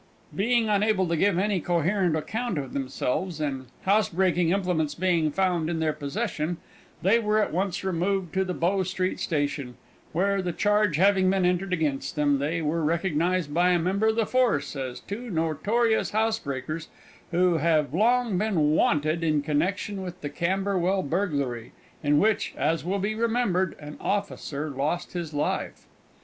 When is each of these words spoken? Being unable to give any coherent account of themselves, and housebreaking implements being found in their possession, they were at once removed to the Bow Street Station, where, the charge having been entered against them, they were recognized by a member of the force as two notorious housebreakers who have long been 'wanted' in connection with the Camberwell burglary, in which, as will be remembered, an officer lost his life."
Being 0.35 0.67
unable 0.67 1.07
to 1.09 1.15
give 1.15 1.37
any 1.37 1.59
coherent 1.59 2.15
account 2.15 2.57
of 2.57 2.73
themselves, 2.73 3.39
and 3.39 3.67
housebreaking 3.83 4.49
implements 4.49 4.95
being 4.95 5.29
found 5.29 5.69
in 5.69 5.79
their 5.79 5.93
possession, 5.93 6.57
they 7.03 7.19
were 7.19 7.37
at 7.37 7.53
once 7.53 7.83
removed 7.83 8.33
to 8.33 8.43
the 8.43 8.55
Bow 8.55 8.81
Street 8.81 9.19
Station, 9.19 9.77
where, 10.11 10.41
the 10.41 10.53
charge 10.53 10.95
having 10.95 11.29
been 11.29 11.45
entered 11.45 11.71
against 11.71 12.15
them, 12.15 12.39
they 12.39 12.63
were 12.63 12.83
recognized 12.83 13.53
by 13.53 13.69
a 13.69 13.77
member 13.77 14.07
of 14.07 14.15
the 14.15 14.25
force 14.25 14.75
as 14.75 15.01
two 15.01 15.29
notorious 15.29 16.13
housebreakers 16.13 16.87
who 17.29 17.57
have 17.57 17.93
long 17.93 18.39
been 18.39 18.71
'wanted' 18.73 19.23
in 19.23 19.43
connection 19.43 20.01
with 20.01 20.21
the 20.21 20.29
Camberwell 20.29 21.03
burglary, 21.03 21.73
in 22.01 22.17
which, 22.17 22.55
as 22.57 22.83
will 22.83 22.97
be 22.97 23.13
remembered, 23.13 23.75
an 23.79 23.97
officer 24.01 24.67
lost 24.71 25.13
his 25.13 25.31
life." 25.31 25.85